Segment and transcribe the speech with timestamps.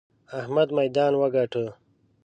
[0.39, 1.63] احمد ميدان وګاټه!